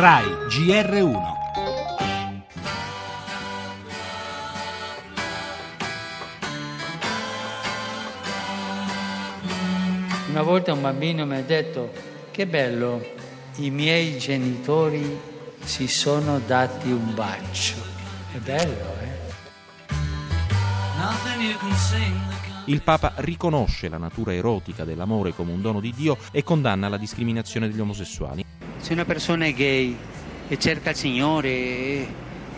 [0.00, 1.22] RAI GR1
[10.28, 11.92] Una volta un bambino mi ha detto
[12.30, 13.04] che bello,
[13.56, 15.18] i miei genitori
[15.64, 17.74] si sono dati un bacio.
[18.34, 19.16] È bello, eh?
[22.66, 26.98] Il Papa riconosce la natura erotica dell'amore come un dono di Dio e condanna la
[26.98, 28.44] discriminazione degli omosessuali.
[28.78, 29.96] Se una persona è gay
[30.48, 32.08] e cerca il Signore e,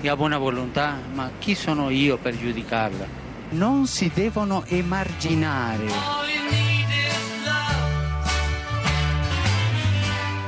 [0.00, 3.06] e ha buona volontà, ma chi sono io per giudicarla?
[3.50, 5.86] Non si devono emarginare.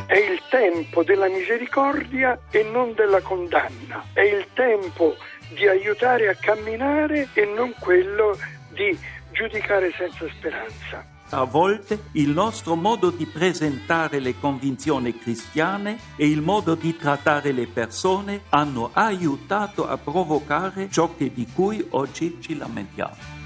[0.07, 4.05] È il tempo della misericordia e non della condanna.
[4.13, 5.17] È il tempo
[5.55, 8.39] di aiutare a camminare e non quello
[8.71, 8.97] di
[9.33, 11.12] giudicare senza speranza.
[11.35, 17.53] A volte il nostro modo di presentare le convinzioni cristiane e il modo di trattare
[17.53, 23.42] le persone hanno aiutato a provocare ciò che di cui oggi ci lamentiamo.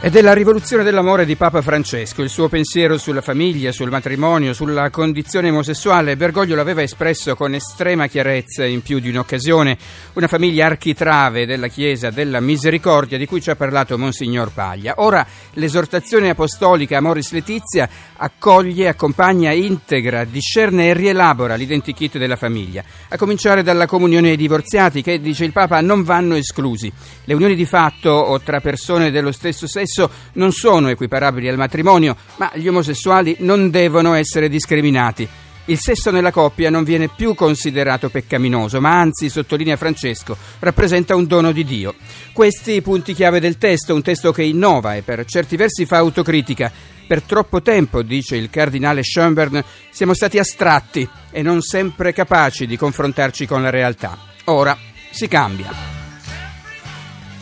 [0.00, 4.90] È la rivoluzione dell'amore di Papa Francesco, il suo pensiero sulla famiglia, sul matrimonio, sulla
[4.90, 6.16] condizione omosessuale.
[6.16, 9.76] Bergoglio l'aveva espresso con estrema chiarezza in più di un'occasione.
[10.12, 14.94] Una famiglia architrave della Chiesa della Misericordia di cui ci ha parlato Monsignor Paglia.
[14.98, 17.88] Ora l'esortazione apostolica Amoris Letizia
[18.18, 22.84] accoglie, accompagna, integra, discerne e rielabora l'identikit della famiglia.
[23.08, 26.90] A cominciare dalla comunione ai divorziati che, dice il Papa, non vanno esclusi.
[27.24, 31.56] Le unioni di fatto o tra persone dello stesso sesso sesso non sono equiparabili al
[31.56, 35.26] matrimonio, ma gli omosessuali non devono essere discriminati.
[35.64, 41.26] Il sesso nella coppia non viene più considerato peccaminoso, ma anzi, sottolinea Francesco, rappresenta un
[41.26, 41.94] dono di Dio.
[42.32, 45.98] Questi i punti chiave del testo, un testo che innova e per certi versi fa
[45.98, 46.72] autocritica.
[47.06, 52.76] Per troppo tempo, dice il cardinale Schönberg, siamo stati astratti e non sempre capaci di
[52.78, 54.16] confrontarci con la realtà.
[54.44, 54.76] Ora
[55.10, 55.97] si cambia.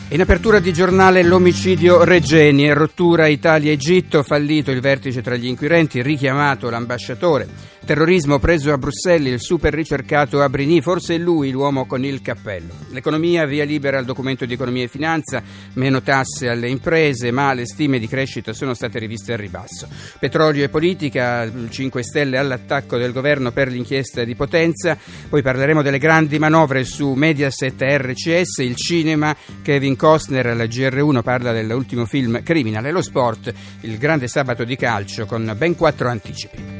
[0.09, 6.69] In apertura di giornale l'omicidio Regeni, rottura Italia-Egitto, fallito il vertice tra gli inquirenti, richiamato
[6.69, 7.75] l'ambasciatore.
[7.87, 12.73] Terrorismo preso a Bruxelles, il super ricercato Abrini, forse lui l'uomo con il cappello.
[12.91, 15.41] L'economia via libera al documento di economia e finanza,
[15.73, 19.87] meno tasse alle imprese, ma le stime di crescita sono state riviste al ribasso.
[20.19, 24.97] Petrolio e politica, 5 Stelle all'attacco del governo per l'inchiesta di Potenza,
[25.29, 31.21] poi parleremo delle grandi manovre su Mediaset e RCS, il cinema, Kevin Costner alla GR1
[31.21, 36.07] parla dell'ultimo film Criminal e lo sport, il grande sabato di calcio con ben quattro
[36.07, 36.76] anticipi.